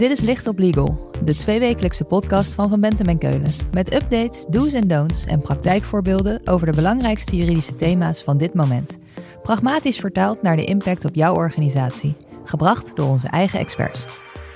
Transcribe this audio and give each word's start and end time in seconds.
Dit 0.00 0.10
is 0.10 0.20
Licht 0.20 0.46
op 0.46 0.58
Legal, 0.58 1.10
de 1.24 1.34
tweewekelijkse 1.34 2.04
podcast 2.04 2.52
van 2.52 2.68
Van 2.68 2.80
Bentem 2.80 3.06
en 3.06 3.18
Keulen. 3.18 3.52
Met 3.72 3.94
updates, 3.94 4.46
do's 4.48 4.72
en 4.72 4.88
don'ts 4.88 5.24
en 5.24 5.40
praktijkvoorbeelden 5.40 6.40
over 6.44 6.66
de 6.66 6.72
belangrijkste 6.72 7.36
juridische 7.36 7.76
thema's 7.76 8.22
van 8.22 8.38
dit 8.38 8.54
moment. 8.54 8.98
Pragmatisch 9.42 9.98
vertaald 9.98 10.42
naar 10.42 10.56
de 10.56 10.64
impact 10.64 11.04
op 11.04 11.14
jouw 11.14 11.34
organisatie. 11.34 12.16
Gebracht 12.44 12.96
door 12.96 13.08
onze 13.08 13.28
eigen 13.28 13.58
experts. 13.58 14.04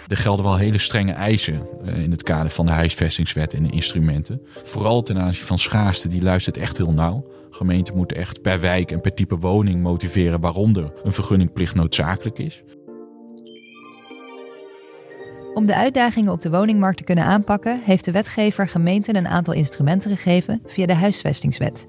Er 0.09 0.17
gelden 0.17 0.45
wel 0.45 0.57
hele 0.57 0.79
strenge 0.79 1.13
eisen 1.13 1.63
eh, 1.85 1.99
in 1.99 2.11
het 2.11 2.23
kader 2.23 2.51
van 2.51 2.67
de 2.67 2.73
huisvestingswet 2.73 3.55
en 3.55 3.63
de 3.63 3.71
instrumenten. 3.71 4.41
Vooral 4.63 5.03
ten 5.03 5.19
aanzien 5.19 5.47
van 5.47 5.59
schaarste, 5.59 6.09
die 6.09 6.23
luistert 6.23 6.57
echt 6.57 6.77
heel 6.77 6.93
nauw. 6.93 7.27
Gemeenten 7.51 7.97
moeten 7.97 8.17
echt 8.17 8.43
per 8.43 8.61
wijk 8.61 8.91
en 8.91 9.01
per 9.01 9.15
type 9.15 9.37
woning 9.37 9.83
motiveren 9.83 10.41
waaronder 10.41 10.93
een 11.03 11.13
vergunningplicht 11.13 11.75
noodzakelijk 11.75 12.39
is. 12.39 12.63
Om 15.55 15.67
de 15.67 15.75
uitdagingen 15.75 16.33
op 16.33 16.43
de 16.43 16.51
woningmarkt 16.51 16.97
te 16.97 17.05
kunnen 17.05 17.25
aanpakken, 17.25 17.81
heeft 17.85 18.05
de 18.05 18.11
wetgever 18.11 18.69
gemeenten 18.69 19.17
een 19.17 19.29
aantal 19.29 19.55
instrumenten 19.55 20.11
gegeven 20.11 20.63
via 20.67 20.87
de 20.87 20.95
huisvestingswet. 20.95 21.87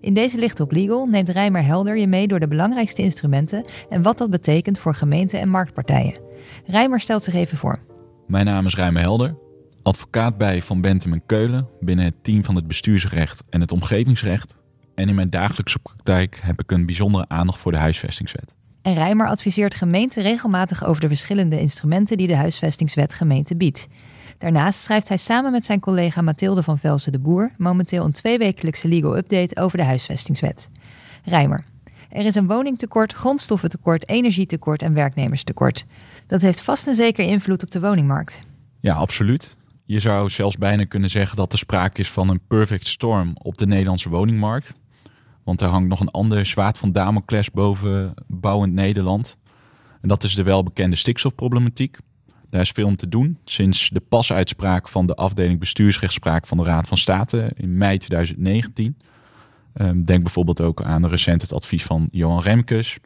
In 0.00 0.14
deze 0.14 0.38
licht 0.38 0.60
op 0.60 0.72
legal 0.72 1.06
neemt 1.06 1.28
Rijmer 1.28 1.64
Helder 1.64 1.98
je 1.98 2.06
mee 2.06 2.28
door 2.28 2.40
de 2.40 2.48
belangrijkste 2.48 3.02
instrumenten 3.02 3.70
en 3.88 4.02
wat 4.02 4.18
dat 4.18 4.30
betekent 4.30 4.78
voor 4.78 4.94
gemeenten 4.94 5.40
en 5.40 5.48
marktpartijen. 5.48 6.20
Rijmer 6.66 7.00
stelt 7.00 7.22
zich 7.22 7.34
even 7.34 7.56
voor. 7.56 7.78
Mijn 8.26 8.46
naam 8.46 8.66
is 8.66 8.74
Rijmer 8.74 9.02
Helder, 9.02 9.36
advocaat 9.82 10.36
bij 10.36 10.62
Van 10.62 10.80
Bentem 10.80 11.12
en 11.12 11.26
Keulen 11.26 11.68
binnen 11.80 12.04
het 12.04 12.24
team 12.24 12.44
van 12.44 12.54
het 12.54 12.66
bestuursrecht 12.66 13.42
en 13.48 13.60
het 13.60 13.72
omgevingsrecht. 13.72 14.56
En 14.94 15.08
in 15.08 15.14
mijn 15.14 15.30
dagelijkse 15.30 15.78
praktijk 15.78 16.40
heb 16.42 16.60
ik 16.60 16.70
een 16.70 16.86
bijzondere 16.86 17.24
aandacht 17.28 17.58
voor 17.58 17.72
de 17.72 17.78
huisvestingswet. 17.78 18.54
En 18.82 18.94
Rijmer 18.94 19.26
adviseert 19.26 19.74
gemeenten 19.74 20.22
regelmatig 20.22 20.84
over 20.84 21.00
de 21.00 21.08
verschillende 21.08 21.60
instrumenten 21.60 22.16
die 22.16 22.26
de 22.26 22.36
huisvestingswet 22.36 23.14
gemeente 23.14 23.56
biedt. 23.56 23.88
Daarnaast 24.38 24.80
schrijft 24.80 25.08
hij 25.08 25.16
samen 25.16 25.52
met 25.52 25.64
zijn 25.64 25.80
collega 25.80 26.22
Mathilde 26.22 26.62
van 26.62 26.78
Velsen 26.78 27.12
de 27.12 27.18
Boer 27.18 27.50
momenteel 27.56 28.04
een 28.04 28.12
tweewekelijkse 28.12 28.88
legal 28.88 29.16
update 29.16 29.56
over 29.56 29.78
de 29.78 29.84
huisvestingswet. 29.84 30.68
Rijmer, 31.24 31.64
er 32.10 32.24
is 32.24 32.34
een 32.34 32.46
woningtekort, 32.46 33.12
grondstoffentekort, 33.12 34.08
energietekort 34.08 34.82
en 34.82 34.94
werknemerstekort. 34.94 35.84
Dat 36.26 36.40
heeft 36.40 36.60
vast 36.60 36.86
en 36.86 36.94
zeker 36.94 37.24
invloed 37.24 37.62
op 37.62 37.70
de 37.70 37.80
woningmarkt. 37.80 38.42
Ja, 38.80 38.94
absoluut. 38.94 39.56
Je 39.84 39.98
zou 39.98 40.28
zelfs 40.28 40.56
bijna 40.56 40.84
kunnen 40.84 41.10
zeggen 41.10 41.36
dat 41.36 41.52
er 41.52 41.58
sprake 41.58 42.00
is 42.00 42.10
van 42.10 42.28
een 42.28 42.40
perfect 42.48 42.86
storm 42.86 43.32
op 43.42 43.58
de 43.58 43.66
Nederlandse 43.66 44.08
woningmarkt. 44.08 44.74
Want 45.44 45.60
er 45.60 45.68
hangt 45.68 45.88
nog 45.88 46.00
een 46.00 46.10
ander 46.10 46.46
zwaard 46.46 46.78
van 46.78 46.92
Damocles 46.92 47.50
boven 47.50 48.14
bouwend 48.26 48.72
Nederland. 48.72 49.36
En 50.00 50.08
dat 50.08 50.24
is 50.24 50.34
de 50.34 50.42
welbekende 50.42 50.96
stikstofproblematiek. 50.96 51.98
Daar 52.50 52.60
is 52.60 52.70
veel 52.70 52.86
om 52.86 52.96
te 52.96 53.08
doen. 53.08 53.38
Sinds 53.44 53.88
de 53.88 54.00
pasuitspraak 54.00 54.88
van 54.88 55.06
de 55.06 55.14
afdeling 55.14 55.58
bestuursrechtspraak 55.58 56.46
van 56.46 56.56
de 56.56 56.64
Raad 56.64 56.88
van 56.88 56.96
State 56.96 57.52
in 57.56 57.76
mei 57.76 57.98
2019. 57.98 58.96
Ehm, 59.72 60.04
denk 60.04 60.22
bijvoorbeeld 60.22 60.60
ook 60.60 60.82
aan 60.82 61.06
recent 61.06 61.42
het 61.42 61.52
advies 61.52 61.82
van 61.82 62.08
Johan 62.10 62.40
Remkes. 62.40 62.98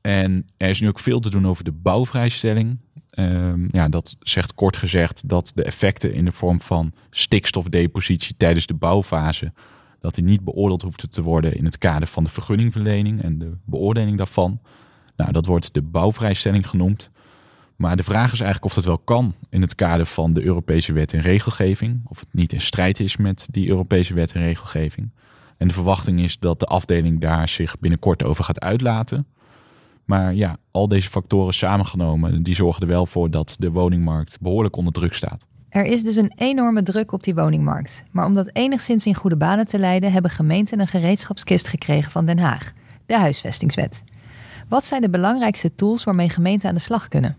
En 0.00 0.46
er 0.56 0.68
is 0.68 0.80
nu 0.80 0.88
ook 0.88 0.98
veel 0.98 1.20
te 1.20 1.30
doen 1.30 1.46
over 1.46 1.64
de 1.64 1.72
bouwvrijstelling. 1.72 2.78
Ehm, 3.10 3.66
ja, 3.70 3.88
dat 3.88 4.16
zegt 4.20 4.54
kort 4.54 4.76
gezegd 4.76 5.28
dat 5.28 5.52
de 5.54 5.62
effecten 5.62 6.12
in 6.12 6.24
de 6.24 6.32
vorm 6.32 6.60
van 6.60 6.92
stikstofdepositie 7.10 8.36
tijdens 8.36 8.66
de 8.66 8.74
bouwfase 8.74 9.52
dat 10.00 10.14
die 10.14 10.24
niet 10.24 10.44
beoordeeld 10.44 10.82
hoeft 10.82 11.10
te 11.12 11.22
worden 11.22 11.56
in 11.56 11.64
het 11.64 11.78
kader 11.78 12.08
van 12.08 12.24
de 12.24 12.30
vergunningverlening 12.30 13.22
en 13.22 13.38
de 13.38 13.56
beoordeling 13.64 14.16
daarvan. 14.16 14.60
Nou, 15.16 15.32
dat 15.32 15.46
wordt 15.46 15.74
de 15.74 15.82
bouwvrijstelling 15.82 16.68
genoemd. 16.68 17.10
Maar 17.76 17.96
de 17.96 18.02
vraag 18.02 18.32
is 18.32 18.40
eigenlijk 18.40 18.64
of 18.64 18.74
dat 18.74 18.84
wel 18.84 18.98
kan 18.98 19.34
in 19.50 19.60
het 19.60 19.74
kader 19.74 20.06
van 20.06 20.32
de 20.32 20.42
Europese 20.42 20.92
wet 20.92 21.12
en 21.12 21.20
regelgeving. 21.20 22.00
Of 22.04 22.20
het 22.20 22.28
niet 22.32 22.52
in 22.52 22.60
strijd 22.60 23.00
is 23.00 23.16
met 23.16 23.48
die 23.50 23.68
Europese 23.68 24.14
wet 24.14 24.32
en 24.32 24.40
regelgeving. 24.40 25.10
En 25.56 25.68
de 25.68 25.74
verwachting 25.74 26.20
is 26.20 26.38
dat 26.38 26.60
de 26.60 26.66
afdeling 26.66 27.20
daar 27.20 27.48
zich 27.48 27.78
binnenkort 27.78 28.24
over 28.24 28.44
gaat 28.44 28.60
uitlaten. 28.60 29.26
Maar 30.04 30.34
ja, 30.34 30.56
al 30.70 30.88
deze 30.88 31.08
factoren 31.08 31.54
samengenomen, 31.54 32.42
die 32.42 32.54
zorgen 32.54 32.82
er 32.82 32.88
wel 32.88 33.06
voor 33.06 33.30
dat 33.30 33.56
de 33.58 33.70
woningmarkt 33.70 34.40
behoorlijk 34.40 34.76
onder 34.76 34.92
druk 34.92 35.14
staat. 35.14 35.46
Er 35.78 35.84
is 35.84 36.02
dus 36.02 36.16
een 36.16 36.32
enorme 36.36 36.82
druk 36.82 37.12
op 37.12 37.22
die 37.22 37.34
woningmarkt. 37.34 38.04
Maar 38.10 38.26
om 38.26 38.34
dat 38.34 38.50
enigszins 38.52 39.06
in 39.06 39.14
goede 39.14 39.36
banen 39.36 39.66
te 39.66 39.78
leiden, 39.78 40.12
hebben 40.12 40.30
gemeenten 40.30 40.80
een 40.80 40.86
gereedschapskist 40.86 41.68
gekregen 41.68 42.10
van 42.10 42.26
Den 42.26 42.38
Haag, 42.38 42.72
de 43.06 43.18
huisvestingswet. 43.18 44.02
Wat 44.68 44.84
zijn 44.84 45.00
de 45.00 45.10
belangrijkste 45.10 45.74
tools 45.74 46.04
waarmee 46.04 46.28
gemeenten 46.28 46.68
aan 46.68 46.74
de 46.74 46.80
slag 46.80 47.08
kunnen? 47.08 47.36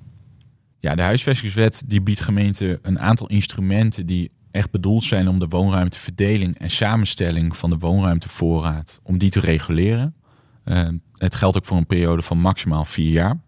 Ja, 0.79 0.95
de 0.95 1.01
huisvestingswet 1.01 1.83
die 1.85 2.01
biedt 2.01 2.19
gemeenten 2.19 2.79
een 2.81 2.99
aantal 2.99 3.27
instrumenten 3.27 4.05
die 4.05 4.31
echt 4.51 4.71
bedoeld 4.71 5.03
zijn 5.03 5.27
om 5.27 5.39
de 5.39 5.47
woonruimteverdeling 5.47 6.59
en 6.59 6.69
samenstelling 6.69 7.57
van 7.57 7.69
de 7.69 7.77
woonruimtevoorraad, 7.77 8.99
om 9.03 9.17
die 9.17 9.29
te 9.29 9.39
reguleren. 9.39 10.15
Uh, 10.65 10.87
het 11.17 11.35
geldt 11.35 11.57
ook 11.57 11.65
voor 11.65 11.77
een 11.77 11.85
periode 11.85 12.21
van 12.21 12.39
maximaal 12.39 12.85
vier 12.85 13.11
jaar. 13.11 13.39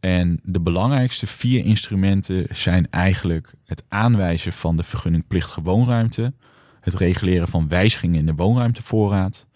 En 0.00 0.40
de 0.42 0.60
belangrijkste 0.60 1.26
vier 1.26 1.64
instrumenten 1.64 2.46
zijn 2.50 2.90
eigenlijk 2.90 3.54
het 3.64 3.82
aanwijzen 3.88 4.52
van 4.52 4.76
de 4.76 4.82
vergunningplichtige 4.82 5.62
woonruimte, 5.62 6.32
het 6.80 6.94
reguleren 6.94 7.48
van 7.48 7.68
wijzigingen 7.68 8.18
in 8.18 8.26
de 8.26 8.34
woonruimtevoorraad, 8.34 9.46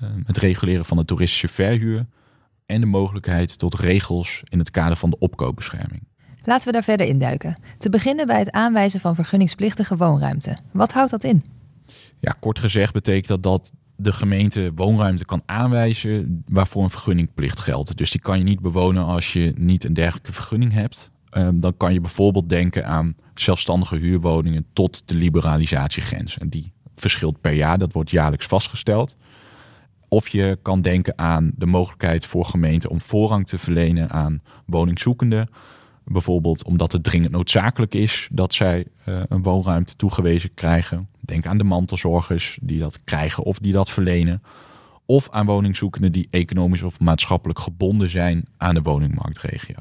ehm, 0.00 0.20
het 0.26 0.36
reguleren 0.36 0.84
van 0.84 0.96
de 0.96 1.04
toeristische 1.04 1.48
verhuur 1.48 2.06
en 2.66 2.80
de 2.80 2.86
mogelijkheid 2.86 3.58
tot 3.58 3.74
regels 3.74 4.42
in 4.44 4.58
het 4.58 4.70
kader 4.70 4.96
van 4.96 5.10
de 5.10 5.18
opkoopbescherming. 5.18 6.02
Laten 6.42 6.66
we 6.66 6.72
daar 6.72 6.84
verder 6.84 7.06
induiken. 7.06 7.60
Te 7.78 7.90
beginnen 7.90 8.26
bij 8.26 8.38
het 8.38 8.50
aanwijzen 8.50 9.00
van 9.00 9.14
vergunningsplichtige 9.14 9.96
woonruimte. 9.96 10.58
Wat 10.72 10.92
houdt 10.92 11.10
dat 11.10 11.24
in? 11.24 11.44
Ja, 12.20 12.36
kort 12.40 12.58
gezegd 12.58 12.92
betekent 12.92 13.28
dat 13.28 13.42
dat 13.42 13.72
de 13.96 14.12
gemeente 14.12 14.72
woonruimte 14.74 15.24
kan 15.24 15.42
aanwijzen 15.46 16.44
waarvoor 16.48 16.82
een 16.82 16.90
vergunningplicht 16.90 17.60
geldt. 17.60 17.96
Dus 17.96 18.10
die 18.10 18.20
kan 18.20 18.38
je 18.38 18.44
niet 18.44 18.60
bewonen 18.60 19.04
als 19.04 19.32
je 19.32 19.52
niet 19.56 19.84
een 19.84 19.94
dergelijke 19.94 20.32
vergunning 20.32 20.72
hebt. 20.72 21.10
Ehm, 21.30 21.58
dan 21.58 21.76
kan 21.76 21.92
je 21.92 22.00
bijvoorbeeld 22.00 22.48
denken 22.48 22.86
aan 22.86 23.16
zelfstandige 23.34 23.96
huurwoningen 23.96 24.66
tot 24.72 25.08
de 25.08 25.14
liberalisatiegrens. 25.14 26.38
En 26.38 26.48
die 26.48 26.72
verschilt 26.94 27.40
per 27.40 27.52
jaar, 27.52 27.78
dat 27.78 27.92
wordt 27.92 28.10
jaarlijks 28.10 28.46
vastgesteld. 28.46 29.16
Of 30.08 30.28
je 30.28 30.58
kan 30.62 30.82
denken 30.82 31.18
aan 31.18 31.52
de 31.56 31.66
mogelijkheid 31.66 32.26
voor 32.26 32.44
gemeenten 32.44 32.90
om 32.90 33.00
voorrang 33.00 33.46
te 33.46 33.58
verlenen 33.58 34.10
aan 34.10 34.42
woningzoekenden. 34.66 35.48
Bijvoorbeeld 36.04 36.64
omdat 36.64 36.92
het 36.92 37.04
dringend 37.04 37.32
noodzakelijk 37.32 37.94
is 37.94 38.28
dat 38.32 38.54
zij 38.54 38.86
uh, 39.08 39.22
een 39.28 39.42
woonruimte 39.42 39.96
toegewezen 39.96 40.54
krijgen. 40.54 41.08
Denk 41.20 41.46
aan 41.46 41.58
de 41.58 41.64
mantelzorgers 41.64 42.58
die 42.62 42.78
dat 42.78 43.00
krijgen 43.04 43.44
of 43.44 43.58
die 43.58 43.72
dat 43.72 43.90
verlenen. 43.90 44.42
Of 45.06 45.30
aan 45.30 45.46
woningzoekenden 45.46 46.12
die 46.12 46.28
economisch 46.30 46.82
of 46.82 47.00
maatschappelijk 47.00 47.58
gebonden 47.58 48.08
zijn 48.08 48.46
aan 48.56 48.74
de 48.74 48.82
woningmarktregio. 48.82 49.74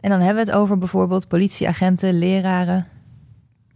En 0.00 0.10
dan 0.10 0.20
hebben 0.20 0.44
we 0.44 0.50
het 0.50 0.60
over 0.60 0.78
bijvoorbeeld 0.78 1.28
politieagenten, 1.28 2.18
leraren. 2.18 2.86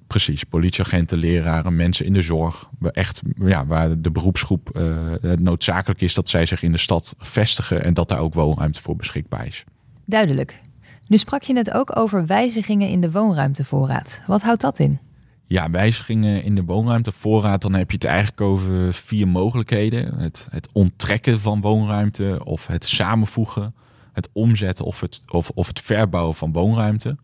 Precies, 0.07 0.45
politieagenten, 0.45 1.19
leraren, 1.19 1.77
mensen 1.77 2.07
in 2.07 2.13
de 2.13 2.23
zorg. 2.23 2.71
Waar, 2.79 2.93
echt, 2.93 3.21
ja, 3.35 3.67
waar 3.67 4.01
de 4.01 4.11
beroepsgroep 4.11 4.71
uh, 4.77 5.33
noodzakelijk 5.33 6.01
is 6.01 6.15
dat 6.15 6.29
zij 6.29 6.47
zich 6.47 6.63
in 6.63 6.73
de 6.73 6.79
stad 6.79 7.15
vestigen 7.19 7.85
en 7.85 7.95
dat 7.95 8.09
daar 8.09 8.19
ook 8.19 8.35
woonruimte 8.35 8.81
voor 8.81 8.97
beschikbaar 8.97 9.47
is. 9.47 9.65
Duidelijk. 10.05 10.61
Nu 11.09 11.17
sprak 11.17 11.43
je 11.43 11.53
net 11.53 11.71
ook 11.71 11.97
over 11.97 12.27
wijzigingen 12.27 12.89
in 12.89 13.01
de 13.01 13.11
woonruimtevoorraad. 13.11 14.23
Wat 14.27 14.43
houdt 14.43 14.61
dat 14.61 14.79
in? 14.79 14.99
Ja, 15.47 15.71
wijzigingen 15.71 16.43
in 16.43 16.55
de 16.55 16.65
woonruimtevoorraad, 16.65 17.63
dan 17.63 17.75
heb 17.75 17.91
je 17.91 17.97
het 17.97 18.07
eigenlijk 18.07 18.41
over 18.41 18.95
vier 18.95 19.29
mogelijkheden. 19.29 20.15
Het, 20.15 20.47
het 20.51 20.69
onttrekken 20.73 21.41
van 21.41 21.61
woonruimte 21.61 22.41
of 22.45 22.67
het 22.67 22.85
samenvoegen, 22.85 23.75
het 24.13 24.29
omzetten 24.33 24.85
of 24.85 25.01
het, 25.01 25.23
of, 25.29 25.51
of 25.55 25.67
het 25.67 25.81
verbouwen 25.81 26.35
van 26.35 26.53
woonruimte. 26.53 27.17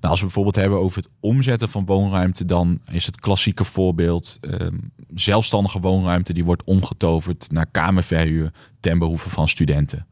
Nou, 0.00 0.10
als 0.10 0.18
we 0.18 0.24
bijvoorbeeld 0.24 0.56
hebben 0.56 0.78
over 0.80 1.02
het 1.02 1.10
omzetten 1.20 1.68
van 1.68 1.84
woonruimte, 1.84 2.44
dan 2.44 2.80
is 2.90 3.06
het 3.06 3.20
klassieke 3.20 3.64
voorbeeld 3.64 4.38
eh, 4.40 4.66
zelfstandige 5.14 5.80
woonruimte 5.80 6.32
die 6.32 6.44
wordt 6.44 6.64
omgetoverd 6.64 7.50
naar 7.50 7.66
kamerverhuur 7.70 8.52
ten 8.80 8.98
behoeve 8.98 9.30
van 9.30 9.48
studenten. 9.48 10.06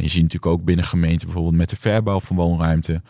En 0.00 0.06
je 0.06 0.12
ziet 0.12 0.22
natuurlijk 0.22 0.52
ook 0.52 0.64
binnen 0.64 0.84
gemeenten 0.84 1.26
bijvoorbeeld 1.26 1.56
met 1.56 1.68
de 1.68 1.76
verbouw 1.76 2.20
van 2.20 2.36
woonruimte 2.36 3.02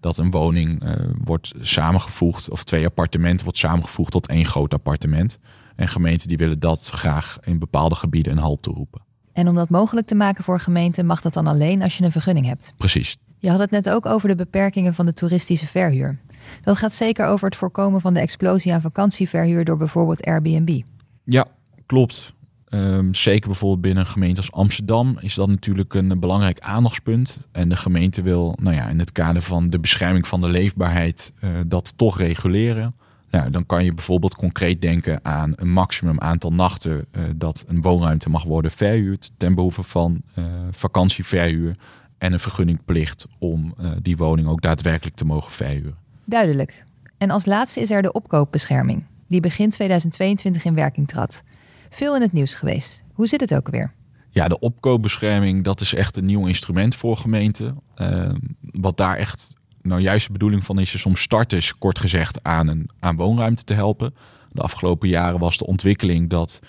dat 0.00 0.16
een 0.16 0.30
woning 0.30 0.84
uh, 0.84 0.92
wordt 1.24 1.52
samengevoegd 1.60 2.50
of 2.50 2.64
twee 2.64 2.86
appartementen 2.86 3.44
wordt 3.44 3.58
samengevoegd 3.58 4.10
tot 4.10 4.26
één 4.26 4.44
groot 4.44 4.74
appartement. 4.74 5.38
En 5.76 5.88
gemeenten 5.88 6.28
die 6.28 6.36
willen 6.36 6.58
dat 6.58 6.88
graag 6.88 7.38
in 7.44 7.58
bepaalde 7.58 7.94
gebieden 7.94 8.32
een 8.32 8.38
halt 8.38 8.62
toeroepen. 8.62 9.02
En 9.32 9.48
om 9.48 9.54
dat 9.54 9.68
mogelijk 9.68 10.06
te 10.06 10.14
maken 10.14 10.44
voor 10.44 10.60
gemeenten 10.60 11.06
mag 11.06 11.20
dat 11.20 11.34
dan 11.34 11.46
alleen 11.46 11.82
als 11.82 11.98
je 11.98 12.04
een 12.04 12.12
vergunning 12.12 12.46
hebt. 12.46 12.72
Precies. 12.76 13.16
Je 13.38 13.50
had 13.50 13.58
het 13.58 13.70
net 13.70 13.90
ook 13.90 14.06
over 14.06 14.28
de 14.28 14.36
beperkingen 14.36 14.94
van 14.94 15.06
de 15.06 15.12
toeristische 15.12 15.66
verhuur. 15.66 16.18
Dat 16.62 16.76
gaat 16.76 16.94
zeker 16.94 17.26
over 17.26 17.46
het 17.46 17.56
voorkomen 17.56 18.00
van 18.00 18.14
de 18.14 18.20
explosie 18.20 18.72
aan 18.72 18.80
vakantieverhuur 18.80 19.64
door 19.64 19.76
bijvoorbeeld 19.76 20.24
Airbnb. 20.24 20.80
Ja, 21.24 21.46
klopt. 21.86 22.36
Ehm, 22.68 23.12
zeker 23.12 23.48
bijvoorbeeld 23.48 23.80
binnen 23.80 24.04
een 24.04 24.10
gemeente 24.10 24.40
als 24.40 24.52
Amsterdam 24.52 25.18
is 25.20 25.34
dat 25.34 25.48
natuurlijk 25.48 25.94
een 25.94 26.20
belangrijk 26.20 26.60
aandachtspunt. 26.60 27.38
En 27.52 27.68
de 27.68 27.76
gemeente 27.76 28.22
wil 28.22 28.56
nou 28.60 28.76
ja, 28.76 28.88
in 28.88 28.98
het 28.98 29.12
kader 29.12 29.42
van 29.42 29.70
de 29.70 29.78
bescherming 29.78 30.28
van 30.28 30.40
de 30.40 30.48
leefbaarheid 30.48 31.32
uh, 31.44 31.50
dat 31.66 31.92
toch 31.96 32.18
reguleren. 32.18 32.94
Nou, 33.30 33.50
dan 33.50 33.66
kan 33.66 33.84
je 33.84 33.94
bijvoorbeeld 33.94 34.34
concreet 34.34 34.80
denken 34.80 35.20
aan 35.22 35.52
een 35.56 35.72
maximum 35.72 36.20
aantal 36.20 36.52
nachten 36.52 37.06
uh, 37.16 37.22
dat 37.36 37.64
een 37.66 37.80
woonruimte 37.80 38.30
mag 38.30 38.44
worden 38.44 38.70
verhuurd 38.70 39.32
ten 39.36 39.54
behoeve 39.54 39.82
van 39.82 40.22
uh, 40.38 40.44
vakantieverhuur 40.70 41.76
en 42.18 42.32
een 42.32 42.40
vergunningplicht 42.40 43.26
om 43.38 43.74
die 44.02 44.16
woning 44.16 44.48
ook 44.48 44.62
daadwerkelijk 44.62 45.16
te 45.16 45.24
mogen 45.24 45.52
verhuren. 45.52 45.96
Duidelijk. 46.24 46.84
En 47.18 47.30
als 47.30 47.46
laatste 47.46 47.80
is 47.80 47.90
er 47.90 48.02
de 48.02 48.12
opkoopbescherming, 48.12 49.04
die 49.26 49.40
begin 49.40 49.70
2022 49.70 50.64
in 50.64 50.74
werking 50.74 51.08
trad. 51.08 51.42
Veel 51.90 52.14
in 52.14 52.22
het 52.22 52.32
nieuws 52.32 52.54
geweest. 52.54 53.04
Hoe 53.12 53.26
zit 53.26 53.40
het 53.40 53.54
ook 53.54 53.70
weer? 53.70 53.92
Ja, 54.30 54.48
de 54.48 54.58
opkoopbescherming, 54.58 55.64
dat 55.64 55.80
is 55.80 55.94
echt 55.94 56.16
een 56.16 56.24
nieuw 56.24 56.46
instrument 56.46 56.94
voor 56.94 57.16
gemeenten. 57.16 57.80
Uh, 57.96 58.30
wat 58.60 58.96
daar 58.96 59.16
echt 59.16 59.54
nou 59.82 60.00
juist 60.00 60.26
de 60.26 60.32
bedoeling 60.32 60.64
van 60.64 60.78
is, 60.78 60.94
is 60.94 61.06
om 61.06 61.16
starters, 61.16 61.78
kort 61.78 61.98
gezegd, 61.98 62.42
aan, 62.42 62.68
een, 62.68 62.90
aan 63.00 63.16
woonruimte 63.16 63.64
te 63.64 63.74
helpen. 63.74 64.14
De 64.52 64.62
afgelopen 64.62 65.08
jaren 65.08 65.38
was 65.38 65.56
de 65.56 65.66
ontwikkeling 65.66 66.30
dat 66.30 66.60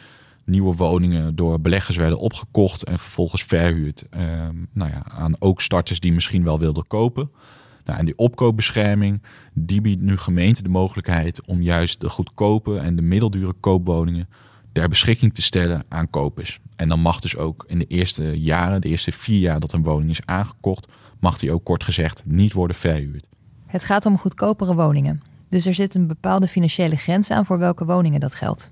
nieuwe 0.45 0.75
woningen 0.75 1.35
door 1.35 1.61
beleggers 1.61 1.97
werden 1.97 2.19
opgekocht 2.19 2.83
en 2.83 2.99
vervolgens 2.99 3.43
verhuurd 3.43 4.05
uh, 4.11 4.21
nou 4.73 4.91
ja, 4.91 5.03
aan 5.11 5.35
ook 5.39 5.61
starters 5.61 5.99
die 5.99 6.13
misschien 6.13 6.43
wel 6.43 6.59
wilden 6.59 6.87
kopen. 6.87 7.31
Nou, 7.85 7.99
en 7.99 8.05
die 8.05 8.17
opkoopbescherming, 8.17 9.21
die 9.53 9.81
biedt 9.81 10.01
nu 10.01 10.17
gemeenten 10.17 10.63
de 10.63 10.69
mogelijkheid 10.69 11.45
om 11.45 11.61
juist 11.61 12.01
de 12.01 12.09
goedkope 12.09 12.77
en 12.77 12.95
de 12.95 13.01
middeldure 13.01 13.53
koopwoningen 13.59 14.29
ter 14.71 14.89
beschikking 14.89 15.33
te 15.33 15.41
stellen 15.41 15.83
aan 15.87 16.09
kopers. 16.09 16.59
En 16.75 16.89
dan 16.89 16.99
mag 16.99 17.19
dus 17.19 17.37
ook 17.37 17.63
in 17.67 17.79
de 17.79 17.85
eerste 17.85 18.39
jaren, 18.39 18.81
de 18.81 18.87
eerste 18.87 19.11
vier 19.11 19.39
jaar 19.39 19.59
dat 19.59 19.73
een 19.73 19.83
woning 19.83 20.09
is 20.09 20.25
aangekocht, 20.25 20.87
mag 21.19 21.37
die 21.37 21.51
ook 21.51 21.63
kort 21.63 21.83
gezegd 21.83 22.23
niet 22.25 22.53
worden 22.53 22.75
verhuurd. 22.75 23.27
Het 23.65 23.83
gaat 23.83 24.05
om 24.05 24.17
goedkopere 24.17 24.75
woningen. 24.75 25.21
Dus 25.49 25.65
er 25.65 25.73
zit 25.73 25.95
een 25.95 26.07
bepaalde 26.07 26.47
financiële 26.47 26.95
grens 26.95 27.31
aan 27.31 27.45
voor 27.45 27.57
welke 27.57 27.85
woningen 27.85 28.19
dat 28.19 28.35
geldt. 28.35 28.69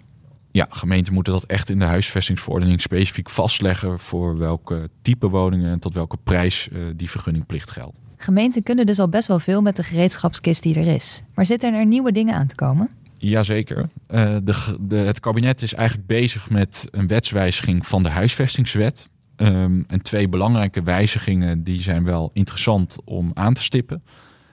Ja, 0.52 0.68
gemeenten 0.70 1.14
moeten 1.14 1.34
dat 1.34 1.44
echt 1.44 1.70
in 1.70 1.80
de 1.80 1.86
huisvestingsverordening 1.86 2.82
specifiek 2.82 3.30
vastleggen 3.30 4.00
voor 4.00 4.38
welke 4.38 4.90
type 5.02 5.30
woningen 5.30 5.72
en 5.72 5.80
tot 5.80 5.94
welke 5.94 6.18
prijs 6.24 6.68
uh, 6.72 6.84
die 6.96 7.10
vergunningplicht 7.10 7.70
geldt. 7.70 7.98
Gemeenten 8.18 8.64
kunnen 8.64 8.86
dus 8.86 9.00
al 9.00 9.10
best 9.10 9.28
wel 9.28 9.40
veel 9.40 9.62
met 9.62 9.76
de 9.76 9.84
gereedschapskist 9.84 10.64
die 10.64 10.80
er 10.80 10.96
is. 10.96 11.24
Maar 11.34 11.46
zitten 11.46 11.74
er 11.74 11.86
nieuwe 11.86 12.12
dingen 12.12 12.36
aan 12.36 12.48
te 12.48 12.56
komen? 12.56 12.90
Jazeker. 13.20 13.90
Uh, 14.10 14.38
de, 14.44 14.78
de, 14.80 14.96
het 14.96 15.20
kabinet 15.20 15.62
is 15.62 15.74
eigenlijk 15.74 16.08
bezig 16.08 16.50
met 16.50 16.88
een 16.92 17.08
wetswijziging 17.08 17.88
van 17.88 18.04
de 18.04 18.10
huisvestingswet. 18.10 19.10
Um, 19.38 19.86
en 19.88 20.02
twee 20.02 20.30
belangrijke 20.30 20.82
wijzigingen 20.84 21.64
die 21.64 21.82
zijn 21.82 22.04
wel 22.04 22.30
interessant 22.34 22.98
om 23.06 23.32
aan 23.34 23.54
te 23.54 23.64
stippen. 23.64 24.04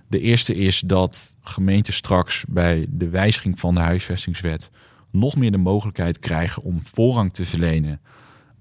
De 0.09 0.21
eerste 0.21 0.55
is 0.55 0.81
dat 0.81 1.35
gemeenten 1.43 1.93
straks 1.93 2.45
bij 2.49 2.87
de 2.91 3.09
wijziging 3.09 3.61
van 3.61 3.75
de 3.75 3.81
huisvestingswet 3.81 4.71
nog 5.11 5.37
meer 5.37 5.51
de 5.51 5.59
mogelijkheid 5.59 6.19
krijgen 6.19 6.63
om 6.63 6.83
voorrang 6.83 7.33
te 7.33 7.45
verlenen 7.45 8.01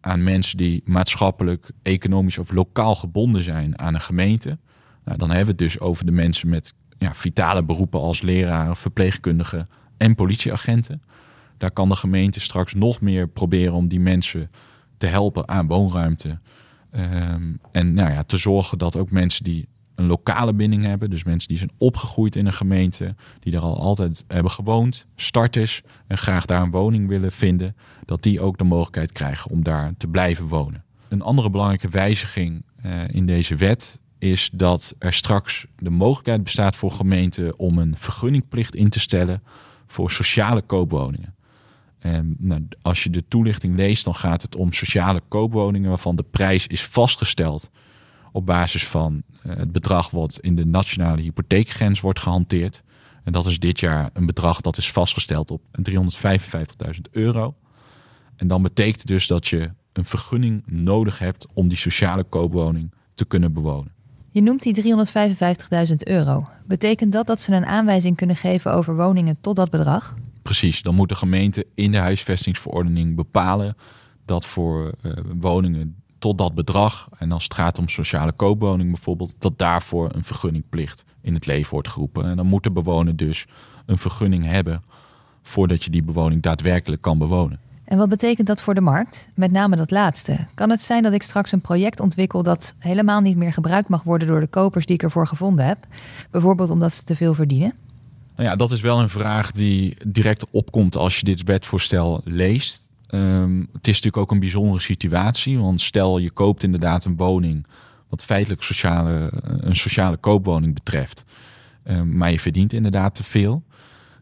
aan 0.02 0.24
mensen 0.24 0.58
die 0.58 0.82
maatschappelijk, 0.86 1.70
economisch 1.82 2.38
of 2.38 2.52
lokaal 2.52 2.96
gebonden 2.96 3.44
zijn 3.44 3.80
aan 3.80 3.94
een 3.94 4.02
gemeente. 4.02 4.58
Nou, 5.06 5.18
dan 5.18 5.28
hebben 5.30 5.46
we 5.46 5.64
het 5.64 5.72
dus 5.72 5.80
over 5.80 6.06
de 6.06 6.12
mensen 6.12 6.50
met 6.50 6.74
ja, 6.98 7.14
vitale 7.14 7.64
beroepen 7.64 8.00
als 8.00 8.22
leraren, 8.22 8.76
verpleegkundigen 8.76 9.70
en 10.04 10.16
politieagenten. 10.16 11.02
Daar 11.58 11.72
kan 11.72 11.90
de 11.90 11.96
gemeente 11.96 12.40
straks 12.40 12.74
nog 12.74 13.02
meer 13.02 13.28
proberen 13.28 13.74
om 13.74 13.88
die 13.88 14.00
mensen 14.00 14.52
te 14.98 15.06
helpen 15.06 15.48
aan 15.48 15.68
woonruimte. 15.68 16.40
Um, 16.96 17.60
en 17.72 17.94
nou 17.94 18.12
ja, 18.12 18.24
te 18.24 18.38
zorgen 18.38 18.78
dat 18.78 18.96
ook 18.96 19.12
mensen 19.12 19.44
die 19.44 19.68
een 19.96 20.06
lokale 20.06 20.54
binding 20.54 20.84
hebben, 20.84 21.10
dus 21.10 21.24
mensen 21.24 21.50
die 21.50 21.58
zijn 21.58 21.72
opgegroeid 21.78 22.36
in 22.36 22.46
een 22.46 22.54
gemeente, 22.54 23.16
die 23.40 23.56
er 23.56 23.62
al 23.62 23.80
altijd 23.80 24.24
hebben 24.28 24.52
gewoond, 24.52 25.06
starters 25.16 25.82
en 26.08 26.18
graag 26.18 26.46
daar 26.46 26.62
een 26.62 26.72
woning 26.72 27.08
willen 27.08 27.32
vinden, 27.32 27.76
dat 28.06 28.24
die 28.24 28.42
ook 28.42 28.58
de 28.58 28.64
mogelijkheid 28.64 29.12
krijgen 29.12 29.52
om 29.52 29.64
daar 29.64 29.94
te 29.98 30.08
blijven 30.08 30.48
wonen. 30.48 30.84
Een 31.08 31.22
andere 31.22 31.50
belangrijke 31.50 31.90
wijziging 31.90 32.64
uh, 32.86 33.02
in 33.08 33.26
deze 33.26 33.56
wet 33.56 34.00
is 34.20 34.50
dat 34.54 34.96
er 35.00 35.14
straks 35.14 35.66
de 35.78 35.90
mogelijkheid 35.90 36.44
bestaat 36.44 36.76
voor 36.76 36.92
gemeenten 36.92 37.60
om 37.60 37.78
een 37.78 37.98
vergunningplicht 37.98 38.76
in 38.76 38.90
te 38.90 39.00
stellen 39.00 39.44
voor 39.94 40.12
sociale 40.12 40.62
koopwoningen. 40.62 41.36
En 42.00 42.36
nou, 42.40 42.68
als 42.82 43.04
je 43.04 43.10
de 43.10 43.28
toelichting 43.28 43.76
leest, 43.76 44.06
dan 44.06 44.16
gaat 44.16 44.42
het 44.42 44.56
om 44.56 44.74
sociale 44.74 45.22
koopwoningen 45.28 45.90
waarvan 45.90 46.16
de 46.16 46.24
prijs 46.24 46.68
is 46.68 46.86
vastgesteld 46.86 47.70
op 48.32 48.46
basis 48.46 48.88
van 48.88 49.24
uh, 49.46 49.56
het 49.56 49.72
bedrag 49.72 50.10
wat 50.10 50.38
in 50.42 50.56
de 50.56 50.66
nationale 50.66 51.22
hypotheekgrens 51.22 52.02
wordt 52.02 52.20
gehanteerd. 52.20 52.84
En 53.24 53.32
dat 53.32 53.46
is 53.46 53.60
dit 53.60 53.80
jaar 53.80 54.10
een 54.14 54.26
bedrag 54.26 54.62
dat 54.62 54.78
is 54.78 54.92
vastgesteld 54.92 55.52
op 55.52 55.62
355.000 55.90 55.92
euro. 57.12 57.56
En 58.36 58.48
dan 58.48 58.62
betekent 58.62 59.08
dus 59.08 59.28
dat 59.28 59.48
je 59.48 59.72
een 59.94 60.06
vergunning 60.06 60.64
nodig 60.66 61.20
hebt 61.20 61.48
om 61.54 61.68
die 61.68 61.78
sociale 61.78 62.24
koopwoning 62.24 62.94
te 63.14 63.26
kunnen 63.26 63.54
bewonen. 63.54 63.93
Je 64.34 64.42
noemt 64.42 64.64
die 64.64 64.84
355.000 65.90 65.96
euro. 65.98 66.46
Betekent 66.66 67.12
dat 67.12 67.28
dat 67.28 67.42
ze 67.42 67.56
een 67.56 67.66
aanwijzing 67.66 68.16
kunnen 68.16 68.36
geven 68.36 68.74
over 68.74 68.96
woningen 68.96 69.38
tot 69.42 69.56
dat 69.56 69.70
bedrag? 69.70 70.16
Precies, 70.42 70.82
dan 70.82 70.96
moet 70.96 71.10
de 71.10 71.16
gemeente 71.16 71.68
in 71.76 71.92
de 71.92 71.98
huisvestingsverordening 71.98 73.16
bepalen 73.16 73.78
dat 74.26 74.46
voor 74.46 74.94
uh, 75.02 75.12
woningen 75.40 75.96
tot 76.20 76.38
dat 76.38 76.56
bedrag, 76.56 77.10
en 77.18 77.32
als 77.32 77.44
het 77.44 77.54
gaat 77.54 77.80
om 77.80 77.88
sociale 77.88 78.32
koopwoning 78.32 78.92
bijvoorbeeld, 78.92 79.42
dat 79.42 79.58
daarvoor 79.58 80.10
een 80.14 80.24
vergunningplicht 80.24 81.06
in 81.22 81.34
het 81.34 81.46
leven 81.46 81.72
wordt 81.72 81.88
geroepen. 81.88 82.26
En 82.26 82.36
dan 82.36 82.46
moet 82.46 82.64
de 82.64 82.72
bewoner 82.72 83.16
dus 83.16 83.46
een 83.86 83.98
vergunning 83.98 84.46
hebben 84.46 84.84
voordat 85.42 85.84
je 85.84 85.90
die 85.90 86.04
bewoning 86.04 86.42
daadwerkelijk 86.42 87.02
kan 87.02 87.18
bewonen. 87.18 87.60
En 87.94 88.00
wat 88.00 88.10
betekent 88.10 88.48
dat 88.48 88.62
voor 88.62 88.74
de 88.74 88.82
markt? 88.82 89.30
Met 89.36 89.52
name 89.52 89.76
dat 89.76 89.92
laatste. 89.92 90.48
Kan 90.54 90.70
het 90.70 90.82
zijn 90.82 91.04
dat 91.04 91.14
ik 91.14 91.24
straks 91.24 91.52
een 91.52 91.62
project 91.62 92.00
ontwikkel 92.00 92.44
dat 92.44 92.76
helemaal 92.80 93.22
niet 93.22 93.38
meer 93.38 93.54
gebruikt 93.54 93.90
mag 93.90 94.04
worden 94.04 94.28
door 94.28 94.40
de 94.40 94.48
kopers 94.48 94.86
die 94.86 94.96
ik 94.96 95.04
ervoor 95.04 95.28
gevonden 95.28 95.66
heb? 95.66 95.78
Bijvoorbeeld 96.32 96.70
omdat 96.70 96.94
ze 96.94 97.04
te 97.04 97.16
veel 97.16 97.34
verdienen? 97.34 97.74
Nou 98.36 98.50
ja, 98.50 98.56
dat 98.56 98.72
is 98.72 98.82
wel 98.82 99.00
een 99.00 99.10
vraag 99.10 99.52
die 99.52 99.98
direct 100.08 100.46
opkomt 100.52 100.96
als 100.96 101.18
je 101.18 101.26
dit 101.26 101.44
wetvoorstel 101.44 102.22
leest. 102.24 102.92
Um, 103.10 103.60
het 103.60 103.88
is 103.88 103.96
natuurlijk 103.96 104.18
ook 104.18 104.32
een 104.32 104.40
bijzondere 104.40 104.82
situatie, 104.82 105.60
want 105.60 105.82
stel 105.82 106.18
je 106.18 106.32
koopt 106.32 106.64
inderdaad 106.64 107.06
een 107.06 107.16
woning 107.16 107.66
wat 108.10 108.24
feitelijk 108.24 108.64
sociale, 108.64 109.32
een 109.44 109.76
sociale 109.76 110.18
koopwoning 110.18 110.74
betreft, 110.74 111.24
um, 111.88 112.18
maar 112.18 112.32
je 112.32 112.40
verdient 112.40 112.74
inderdaad 112.74 113.16
te 113.16 113.24
veel. 113.24 113.64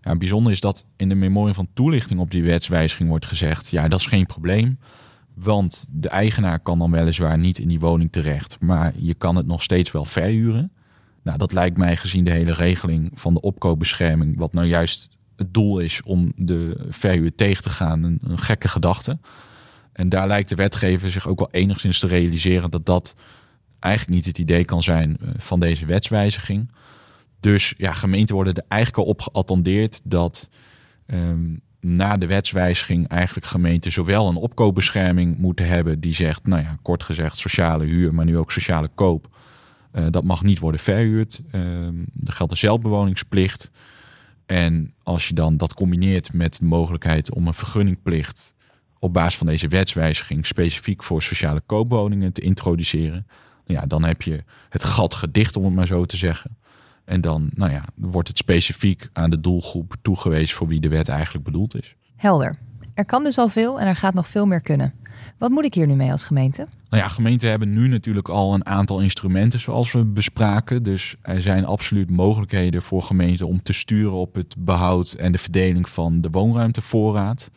Ja, 0.02 0.16
bijzonder 0.16 0.52
is 0.52 0.60
dat 0.60 0.86
in 0.96 1.10
de 1.10 1.16
memorie 1.16 1.54
van 1.54 1.68
toelichting 1.74 2.20
op 2.20 2.32
die 2.32 2.44
wetswijziging 2.44 3.10
wordt 3.10 3.26
gezegd: 3.26 3.70
ja, 3.70 3.88
dat 3.88 4.00
is 4.00 4.06
geen 4.06 4.26
probleem. 4.26 4.80
Want 5.34 5.88
de 5.92 6.10
eigenaar 6.10 6.60
kan 6.60 6.80
dan 6.80 6.92
weliswaar 6.92 7.38
niet 7.38 7.58
in 7.58 7.68
die 7.68 7.80
woning 7.80 8.12
terecht, 8.12 8.58
maar 8.60 8.94
je 8.98 9.14
kan 9.14 9.36
het 9.36 9.46
nog 9.46 9.62
steeds 9.64 9.92
wel 9.92 10.06
verhuren. 10.06 10.72
Nou, 11.24 11.38
dat 11.38 11.54
lijkt 11.54 11.78
mij 11.78 11.98
gezien 11.98 12.24
de 12.24 12.32
hele 12.32 12.54
regeling 12.54 13.12
van 13.14 13.34
de 13.34 13.42
opkoopbescherming, 13.42 14.38
wat 14.38 14.54
nou 14.54 14.68
juist 14.68 15.18
het 15.36 15.54
doel 15.54 15.80
is 15.80 16.02
om 16.04 16.32
de 16.36 16.86
verhuur 16.90 17.36
tegen 17.36 17.64
te 17.64 17.70
gaan, 17.70 18.04
een, 18.04 18.20
een 18.24 18.38
gekke 18.38 18.68
gedachte. 18.68 19.20
En 19.94 20.10
daar 20.10 20.28
lijkt 20.28 20.50
de 20.50 20.56
wetgever 20.56 21.12
zich 21.12 21.28
ook 21.28 21.40
wel 21.40 21.52
enigszins 21.52 22.00
te 22.00 22.08
realiseren 22.08 22.72
dat 22.72 22.86
dat 22.86 23.16
eigenlijk 23.80 24.16
niet 24.16 24.26
het 24.26 24.38
idee 24.38 24.66
kan 24.66 24.82
zijn 24.84 25.18
eh, 25.18 25.30
van 25.38 25.60
deze 25.60 25.86
wetswijziging. 25.86 26.72
Dus 27.42 27.74
ja, 27.78 27.92
gemeenten 27.92 28.36
worden 28.36 28.54
er 28.54 28.64
eigenlijk 28.68 29.04
al 29.04 29.12
op 29.14 29.22
geattendeerd 29.22 30.02
dat 30.04 30.50
um, 31.06 31.62
na 31.80 32.18
de 32.18 32.28
wetswijziging 32.28 33.08
eigenlijk 33.08 33.46
gemeenten 33.46 33.92
zowel 33.92 34.28
een 34.28 34.36
opkoopbescherming 34.36 35.38
moeten 35.38 35.68
hebben 35.68 36.00
die 36.00 36.14
zegt, 36.14 36.46
nou 36.46 36.62
ja, 36.62 36.78
kort 36.82 37.04
gezegd 37.04 37.38
sociale 37.38 37.86
huur, 37.86 38.14
maar 38.14 38.26
nu 38.26 38.38
ook 38.38 38.52
sociale 38.52 38.90
koop. 38.96 39.28
Uh, 39.94 40.06
dat 40.10 40.24
mag 40.24 40.44
niet 40.44 40.60
worden 40.60 40.80
verhuurd. 40.80 41.42
Uh, 41.52 41.62
er 42.26 42.34
geldt 42.34 42.52
een 42.52 42.58
zelfbewoningsplicht. 42.58 43.72
En 44.46 44.94
als 45.04 45.28
je 45.28 45.34
dan 45.34 45.58
dat 45.58 45.74
combineert 45.74 46.34
met 46.34 46.58
de 46.58 46.66
mogelijkheid 46.66 47.34
om 47.34 47.48
een 47.48 47.54
vergunningplicht 47.54 48.56
op 49.00 49.14
basis 49.14 49.38
van 49.38 49.48
deze 49.48 49.68
wetswijziging 49.68 50.46
specifiek 50.46 51.04
voor 51.04 51.22
sociale 51.22 51.62
koopwoningen 51.66 52.34
te 52.34 52.42
introduceren, 52.42 53.28
ja, 53.66 53.86
dan 53.86 54.04
heb 54.04 54.22
je 54.22 54.44
het 54.70 54.84
gat 54.84 55.14
gedicht, 55.14 55.56
om 55.56 55.64
het 55.64 55.74
maar 55.74 55.88
zo 55.88 56.06
te 56.06 56.18
zeggen. 56.18 56.58
En 57.06 57.22
dan 57.22 57.50
nou 57.54 57.72
ja, 57.72 57.86
wordt 57.96 58.28
het 58.28 58.38
specifiek 58.38 59.10
aan 59.14 59.30
de 59.30 59.40
doelgroep 59.40 59.96
toegewezen 60.02 60.58
voor 60.58 60.68
wie 60.68 60.80
de 60.80 60.90
wet 60.90 61.10
eigenlijk 61.10 61.46
bedoeld 61.46 61.76
is. 61.76 61.96
Helder. 62.16 62.56
Er 62.94 63.06
kan 63.06 63.24
dus 63.24 63.38
al 63.38 63.50
veel 63.50 63.80
en 63.80 63.88
er 63.88 63.96
gaat 63.96 64.14
nog 64.14 64.28
veel 64.28 64.46
meer 64.46 64.62
kunnen. 64.62 64.94
Wat 65.38 65.50
moet 65.50 65.66
ik 65.66 65.74
hier 65.74 65.88
nu 65.88 65.96
mee 65.96 66.12
als 66.12 66.24
gemeente? 66.24 66.68
Nou 66.90 67.04
ja, 67.04 67.10
gemeenten 67.10 67.50
hebben 67.50 67.74
nu 67.74 67.88
natuurlijk 67.88 68.30
al 68.30 68.54
een 68.54 68.66
aantal 68.66 69.00
instrumenten 69.00 69.60
zoals 69.60 69.92
we 69.92 70.06
bespraken. 70.06 70.84
Dus 70.84 71.16
er 71.22 71.42
zijn 71.42 71.66
absoluut 71.66 72.10
mogelijkheden 72.10 72.82
voor 72.82 73.02
gemeenten 73.02 73.48
om 73.48 73.64
te 73.64 73.74
sturen 73.74 74.18
op 74.18 74.36
het 74.36 74.56
behoud 74.58 75.12
en 75.12 75.32
de 75.32 75.38
verdeling 75.38 75.90
van 75.90 76.22
de 76.22 76.30
woonruimtevoorraad. 76.30 77.52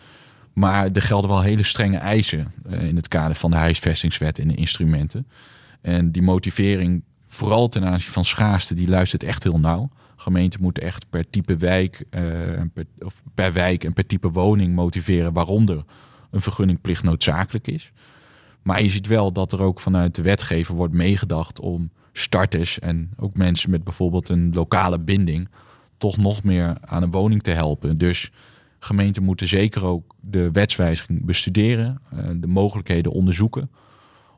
Maar 0.53 0.91
er 0.93 1.03
gelden 1.03 1.31
wel 1.31 1.41
hele 1.41 1.63
strenge 1.63 1.99
eisen 1.99 2.53
in 2.69 2.97
het 2.97 3.09
kader 3.09 3.37
van 3.37 3.51
de 3.51 3.57
huisvestingswet 3.57 4.39
en 4.39 4.49
de 4.49 4.55
instrumenten. 4.55 5.27
En 5.81 6.13
die 6.13 6.23
motivering, 6.23 7.03
vooral 7.35 7.69
ten 7.69 7.85
aanzien 7.85 8.13
van 8.13 8.25
schaarste, 8.25 8.75
die 8.75 8.89
luistert 8.89 9.23
echt 9.23 9.43
heel 9.43 9.61
nauw. 9.61 9.91
Gemeenten 10.17 10.63
moeten 10.63 10.83
echt 10.83 11.11
per 11.11 11.31
type 11.31 11.57
wijk, 11.57 12.05
per, 12.73 12.87
of 12.99 13.23
per 13.35 13.53
wijk 13.53 13.85
en 13.85 13.93
per 13.93 14.07
type 14.07 14.31
woning 14.31 14.75
motiveren 14.75 15.33
waaronder 15.33 15.85
een 16.31 16.41
vergunningplicht 16.41 17.03
noodzakelijk 17.03 17.69
is. 17.69 17.93
Maar 18.63 18.83
je 18.83 18.89
ziet 18.89 19.07
wel 19.07 19.33
dat 19.33 19.53
er 19.53 19.63
ook 19.63 19.81
vanuit 19.81 20.15
de 20.15 20.23
wetgever 20.23 20.75
wordt 20.75 20.95
meegedacht 20.95 21.61
om 21.61 21.91
starters 22.13 22.79
en 22.79 23.11
ook 23.17 23.37
mensen 23.37 23.71
met 23.71 23.85
bijvoorbeeld 23.85 24.29
een 24.29 24.51
lokale 24.53 24.99
binding 24.99 25.49
toch 25.97 26.17
nog 26.17 26.43
meer 26.43 26.77
aan 26.81 27.03
een 27.03 27.11
woning 27.11 27.43
te 27.43 27.51
helpen. 27.51 27.99
Dus 27.99 28.31
gemeenten 28.79 29.23
moeten 29.23 29.49
zeker 29.49 29.87
ook 29.87 30.15
de 30.21 30.51
wetswijziging 30.51 31.25
bestuderen, 31.25 32.01
eh, 32.11 32.19
de 32.35 32.47
mogelijkheden 32.47 33.13
onderzoeken, 33.13 33.71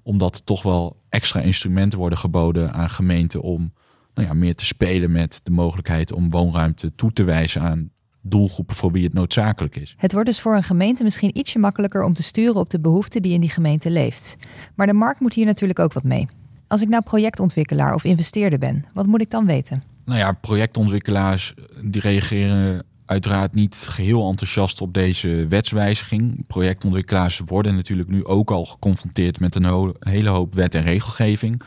omdat 0.07 0.43
toch 0.45 0.63
wel 0.63 0.97
extra 1.09 1.41
instrumenten 1.41 1.99
worden 1.99 2.19
geboden 2.19 2.73
aan 2.73 2.91
gemeenten 2.91 3.43
om 3.43 3.73
nou 4.15 4.29
ja, 4.29 4.35
meer 4.35 4.55
te 4.55 4.65
spelen 4.65 5.13
met 5.13 5.41
de 5.43 5.51
mogelijkheid 5.51 6.13
om 6.13 6.31
woonruimte 6.31 6.95
toe 6.95 7.13
te 7.13 7.25
wijzen 7.25 7.63
aan 7.63 7.91
doelgroepen 8.21 8.77
voor 8.77 8.93
wie 8.93 9.05
het 9.05 9.13
noodzakelijk 9.13 9.77
is. 9.77 9.95
Het 9.97 10.13
wordt 10.13 10.29
dus 10.29 10.41
voor 10.41 10.57
een 10.57 10.63
gemeente 10.63 11.03
misschien 11.03 11.39
ietsje 11.39 11.59
makkelijker 11.59 12.03
om 12.03 12.15
te 12.15 12.23
sturen 12.23 12.61
op 12.61 12.71
de 12.71 12.81
behoefte 12.81 13.21
die 13.21 13.33
in 13.33 13.41
die 13.41 13.51
gemeente 13.51 13.91
leeft. 13.91 14.37
Maar 14.75 14.87
de 14.87 14.93
markt 14.93 15.21
moet 15.21 15.35
hier 15.35 15.47
natuurlijk 15.47 15.79
ook 15.79 15.93
wat 15.93 16.05
mee. 16.05 16.27
Als 16.67 16.83
ik 16.83 16.89
nou 16.89 17.03
projectontwikkelaar 17.03 17.95
of 17.95 18.05
investeerder 18.05 18.59
ben, 18.59 18.85
wat 18.95 19.07
moet 19.07 19.21
ik 19.21 19.31
dan 19.31 19.47
weten? 19.47 19.81
Nou 20.05 20.19
ja, 20.19 20.33
projectontwikkelaars 20.33 21.55
die 21.85 22.01
reageren 22.01 22.85
uiteraard 23.07 23.55
niet 23.55 23.77
geheel 23.89 24.29
enthousiast 24.29 24.81
op 24.81 24.95
deze 24.95 25.47
wetswijziging. 25.49 26.47
Projectontwikkelaars 26.47 27.41
worden 27.45 27.75
natuurlijk 27.75 28.09
nu 28.09 28.25
ook 28.25 28.51
al 28.51 28.65
geconfronteerd 28.65 29.41
met 29.41 29.55
een 29.55 29.95
hele 29.99 30.29
hoop 30.29 30.55
wet 30.55 30.75
en 30.75 30.83
regelgeving. 30.83 31.63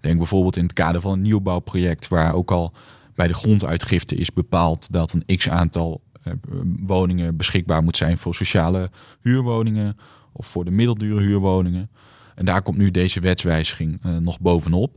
Denk 0.00 0.18
bijvoorbeeld 0.18 0.56
in 0.56 0.62
het 0.62 0.72
kader 0.72 1.00
van 1.00 1.12
een 1.12 1.22
nieuwbouwproject, 1.22 2.08
waar 2.08 2.34
ook 2.34 2.50
al 2.50 2.72
bij 3.14 3.26
de 3.26 3.34
gronduitgifte 3.34 4.14
is 4.14 4.32
bepaald 4.32 4.92
dat 4.92 5.12
een 5.12 5.36
x 5.36 5.48
aantal 5.48 6.00
eh, 6.22 6.32
woningen 6.76 7.36
beschikbaar 7.36 7.82
moet 7.82 7.96
zijn 7.96 8.18
voor 8.18 8.34
sociale 8.34 8.90
huurwoningen 9.20 9.96
of 10.32 10.46
voor 10.46 10.64
de 10.64 10.70
middeldure 10.70 11.20
huurwoningen. 11.20 11.90
En 12.34 12.44
daar 12.44 12.62
komt 12.62 12.76
nu 12.76 12.90
deze 12.90 13.20
wetswijziging 13.20 14.00
uh, 14.06 14.16
nog 14.16 14.40
bovenop. 14.40 14.96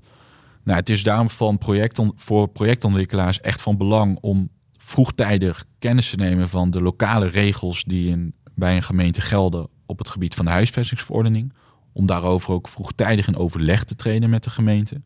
Nou, 0.64 0.80
het 0.80 0.90
is 0.90 1.04
daarom 1.04 1.30
van 1.30 1.58
projecton, 1.58 2.14
voor 2.16 2.48
projectontwikkelaars 2.48 3.42
echt 3.42 3.62
van 3.62 3.78
belang 3.78 4.18
om 4.22 4.50
vroegtijdig 4.86 5.66
kennis 5.80 6.10
te 6.10 6.16
nemen 6.16 6.50
van 6.50 6.72
de 6.72 6.82
lokale 6.82 7.26
regels 7.26 7.84
die 7.84 8.10
in, 8.10 8.34
bij 8.56 8.76
een 8.76 8.84
gemeente 8.84 9.22
gelden 9.22 9.68
op 9.86 9.98
het 9.98 10.10
gebied 10.10 10.36
van 10.36 10.46
de 10.46 10.52
huisvestingsverordening. 10.52 11.54
Om 11.94 12.06
daarover 12.06 12.54
ook 12.54 12.68
vroegtijdig 12.68 13.28
in 13.28 13.38
overleg 13.38 13.84
te 13.84 13.96
treden 13.96 14.30
met 14.30 14.44
de 14.44 14.50
gemeente. 14.50 15.02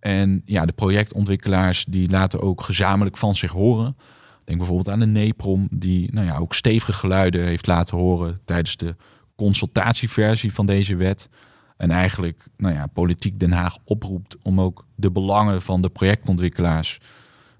En 0.00 0.42
ja, 0.44 0.66
de 0.66 0.72
projectontwikkelaars 0.72 1.84
die 1.84 2.10
laten 2.10 2.40
ook 2.40 2.62
gezamenlijk 2.62 3.16
van 3.16 3.34
zich 3.34 3.50
horen. 3.50 3.96
Denk 4.44 4.58
bijvoorbeeld 4.58 4.88
aan 4.88 5.00
de 5.00 5.06
NEPROM, 5.06 5.68
die 5.70 6.12
nou 6.12 6.26
ja, 6.26 6.36
ook 6.36 6.54
stevige 6.54 6.92
geluiden 6.92 7.44
heeft 7.44 7.66
laten 7.66 7.96
horen 7.96 8.40
tijdens 8.44 8.76
de 8.76 8.96
consultatieversie 9.36 10.52
van 10.52 10.66
deze 10.66 10.96
wet. 10.96 11.28
En 11.76 11.90
eigenlijk 11.90 12.46
nou 12.56 12.74
ja, 12.74 12.86
politiek 12.86 13.40
Den 13.40 13.52
Haag 13.52 13.78
oproept 13.84 14.36
om 14.42 14.60
ook 14.60 14.86
de 14.94 15.10
belangen 15.10 15.62
van 15.62 15.82
de 15.82 15.88
projectontwikkelaars 15.88 17.00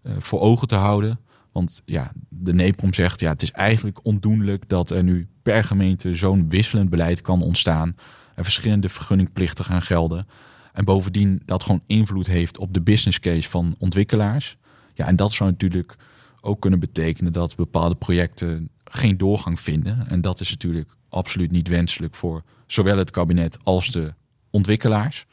uh, 0.03 0.13
voor 0.19 0.41
ogen 0.41 0.69
te 0.69 0.75
houden. 0.75 1.19
Want 1.57 1.83
ja, 1.85 2.13
de 2.29 2.55
NEPROM 2.55 2.95
zegt 2.95 3.21
ja, 3.21 3.29
het 3.29 3.43
is 3.43 3.51
eigenlijk 3.51 3.99
ondoenlijk 4.03 4.69
dat 4.69 4.91
er 4.91 5.03
nu 5.03 5.29
per 5.43 5.65
gemeente 5.65 6.17
zo'n 6.17 6.49
wisselend 6.49 6.91
beleid 6.91 7.21
kan 7.21 7.43
ontstaan. 7.43 7.97
En 8.35 8.45
verschillende 8.45 8.89
vergunningplichten 8.89 9.65
gaan 9.65 9.83
gelden. 9.83 10.27
En 10.73 10.85
bovendien 10.85 11.43
dat 11.45 11.63
gewoon 11.63 11.83
invloed 11.87 12.27
heeft 12.27 12.59
op 12.59 12.75
de 12.75 12.81
business 12.81 13.21
case 13.21 13.49
van 13.49 13.75
ontwikkelaars. 13.79 14.57
Ja, 14.95 15.07
en 15.07 15.17
dat 15.17 15.33
zou 15.33 15.51
natuurlijk 15.51 15.97
ook 16.41 16.61
kunnen 16.61 16.81
betekenen 16.81 17.33
dat 17.33 17.57
bepaalde 17.57 17.95
projecten 17.95 18.69
geen 18.85 19.17
doorgang 19.17 19.61
vinden. 19.61 20.09
En 20.09 20.21
dat 20.21 20.41
is 20.41 20.51
natuurlijk 20.51 20.91
absoluut 21.09 21.51
niet 21.51 21.69
wenselijk 21.69 22.15
voor 22.15 22.43
zowel 22.67 22.99
het 22.99 23.11
kabinet 23.11 23.59
als 23.63 23.91
de 23.91 24.15
ontwikkelaars. 24.51 25.27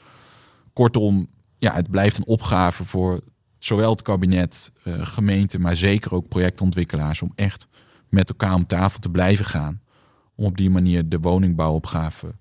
Kortom, 0.73 1.27
ja, 1.57 1.73
het 1.73 1.91
blijft 1.91 2.17
een 2.17 2.25
opgave 2.25 2.83
voor 2.83 3.21
zowel 3.65 3.91
het 3.91 4.01
kabinet, 4.01 4.71
uh, 4.83 4.93
gemeenten, 4.99 5.61
maar 5.61 5.75
zeker 5.75 6.13
ook 6.13 6.27
projectontwikkelaars 6.27 7.21
om 7.21 7.31
echt 7.35 7.67
met 8.09 8.29
elkaar 8.29 8.53
om 8.53 8.67
tafel 8.67 8.99
te 8.99 9.09
blijven 9.09 9.45
gaan. 9.45 9.81
Om 10.35 10.45
op 10.45 10.57
die 10.57 10.69
manier 10.69 11.09
de 11.09 11.19
woningbouwopgave 11.19 12.35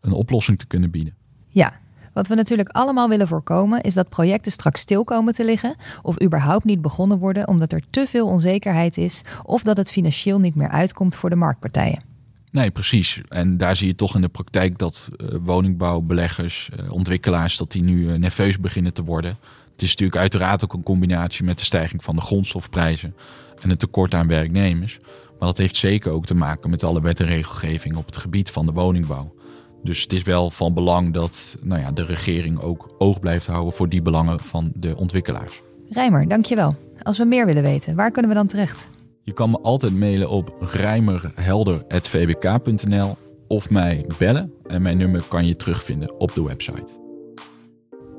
een 0.00 0.12
oplossing 0.12 0.58
te 0.58 0.66
kunnen 0.66 0.90
bieden. 0.90 1.14
Ja, 1.48 1.72
wat 2.12 2.28
we 2.28 2.34
natuurlijk 2.34 2.68
allemaal 2.68 3.08
willen 3.08 3.28
voorkomen 3.28 3.80
is 3.80 3.94
dat 3.94 4.08
projecten 4.08 4.52
straks 4.52 4.80
stil 4.80 5.04
komen 5.04 5.34
te 5.34 5.44
liggen 5.44 5.76
of 6.02 6.22
überhaupt 6.22 6.64
niet 6.64 6.82
begonnen 6.82 7.18
worden 7.18 7.48
omdat 7.48 7.72
er 7.72 7.82
te 7.90 8.06
veel 8.06 8.26
onzekerheid 8.26 8.96
is 8.98 9.22
of 9.42 9.62
dat 9.62 9.76
het 9.76 9.90
financieel 9.90 10.38
niet 10.38 10.54
meer 10.54 10.68
uitkomt 10.68 11.16
voor 11.16 11.30
de 11.30 11.36
marktpartijen. 11.36 12.02
Nee, 12.50 12.70
precies. 12.70 13.20
En 13.28 13.56
daar 13.56 13.76
zie 13.76 13.86
je 13.86 13.94
toch 13.94 14.14
in 14.14 14.20
de 14.20 14.28
praktijk 14.28 14.78
dat 14.78 15.08
uh, 15.16 15.28
woningbouwbeleggers, 15.40 16.70
uh, 16.80 16.92
ontwikkelaars, 16.92 17.56
dat 17.56 17.72
die 17.72 17.82
nu 17.82 18.00
uh, 18.00 18.14
nerveus 18.14 18.60
beginnen 18.60 18.92
te 18.92 19.02
worden. 19.02 19.36
Het 19.74 19.82
is 19.82 19.88
natuurlijk 19.88 20.20
uiteraard 20.20 20.64
ook 20.64 20.72
een 20.72 20.82
combinatie 20.82 21.44
met 21.44 21.58
de 21.58 21.64
stijging 21.64 22.04
van 22.04 22.14
de 22.14 22.20
grondstofprijzen 22.20 23.14
en 23.62 23.70
het 23.70 23.78
tekort 23.78 24.14
aan 24.14 24.28
werknemers. 24.28 24.98
Maar 25.38 25.48
dat 25.48 25.58
heeft 25.58 25.76
zeker 25.76 26.12
ook 26.12 26.26
te 26.26 26.34
maken 26.34 26.70
met 26.70 26.82
alle 26.82 27.00
wet 27.00 27.20
en 27.20 27.26
regelgeving 27.26 27.96
op 27.96 28.06
het 28.06 28.16
gebied 28.16 28.50
van 28.50 28.66
de 28.66 28.72
woningbouw. 28.72 29.34
Dus 29.82 30.02
het 30.02 30.12
is 30.12 30.22
wel 30.22 30.50
van 30.50 30.74
belang 30.74 31.12
dat 31.12 31.56
nou 31.62 31.80
ja, 31.80 31.92
de 31.92 32.04
regering 32.04 32.60
ook 32.60 32.94
oog 32.98 33.20
blijft 33.20 33.46
houden 33.46 33.72
voor 33.72 33.88
die 33.88 34.02
belangen 34.02 34.40
van 34.40 34.72
de 34.74 34.96
ontwikkelaars. 34.96 35.62
Rijmer, 35.88 36.28
dankjewel. 36.28 36.76
Als 37.02 37.18
we 37.18 37.24
meer 37.24 37.46
willen 37.46 37.62
weten, 37.62 37.94
waar 37.94 38.10
kunnen 38.10 38.30
we 38.30 38.36
dan 38.36 38.46
terecht? 38.46 38.88
Je 39.22 39.32
kan 39.32 39.50
me 39.50 39.58
altijd 39.58 39.94
mailen 39.94 40.30
op 40.30 40.54
rijmerhelder.vbk.nl 40.60 43.16
of 43.48 43.70
mij 43.70 44.06
bellen. 44.18 44.52
En 44.66 44.82
mijn 44.82 44.96
nummer 44.96 45.22
kan 45.28 45.46
je 45.46 45.56
terugvinden 45.56 46.20
op 46.20 46.34
de 46.34 46.42
website. 46.42 47.03